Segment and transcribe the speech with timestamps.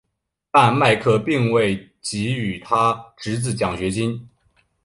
[0.49, 4.27] 但麦克并未给予他侄子奖学金。